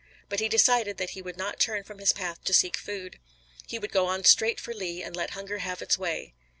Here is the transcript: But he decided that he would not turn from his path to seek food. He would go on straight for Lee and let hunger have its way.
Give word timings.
But 0.29 0.39
he 0.39 0.49
decided 0.49 0.97
that 0.97 1.11
he 1.11 1.21
would 1.21 1.37
not 1.37 1.59
turn 1.59 1.83
from 1.83 1.99
his 1.99 2.11
path 2.11 2.43
to 2.45 2.55
seek 2.55 2.75
food. 2.75 3.19
He 3.67 3.77
would 3.77 3.91
go 3.91 4.07
on 4.07 4.23
straight 4.23 4.59
for 4.59 4.73
Lee 4.73 5.03
and 5.03 5.15
let 5.15 5.35
hunger 5.37 5.59
have 5.59 5.83
its 5.83 5.95
way. 5.95 6.33